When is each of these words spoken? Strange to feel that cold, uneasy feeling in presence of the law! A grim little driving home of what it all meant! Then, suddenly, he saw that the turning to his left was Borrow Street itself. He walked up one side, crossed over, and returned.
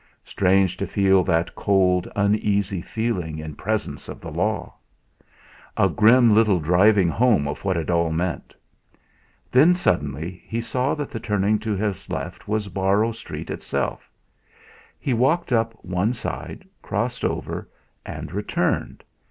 Strange 0.23 0.77
to 0.77 0.87
feel 0.87 1.23
that 1.23 1.53
cold, 1.53 2.07
uneasy 2.15 2.81
feeling 2.81 3.37
in 3.37 3.53
presence 3.53 4.09
of 4.09 4.19
the 4.19 4.31
law! 4.31 4.73
A 5.77 5.89
grim 5.89 6.33
little 6.33 6.59
driving 6.59 7.07
home 7.07 7.47
of 7.47 7.63
what 7.63 7.77
it 7.77 7.91
all 7.91 8.09
meant! 8.11 8.55
Then, 9.51 9.75
suddenly, 9.75 10.41
he 10.47 10.59
saw 10.59 10.95
that 10.95 11.11
the 11.11 11.19
turning 11.19 11.59
to 11.59 11.75
his 11.75 12.09
left 12.09 12.47
was 12.47 12.67
Borrow 12.67 13.11
Street 13.11 13.51
itself. 13.51 14.09
He 14.99 15.13
walked 15.13 15.53
up 15.53 15.73
one 15.85 16.13
side, 16.13 16.67
crossed 16.81 17.23
over, 17.23 17.69
and 18.03 18.31
returned. 18.31 19.03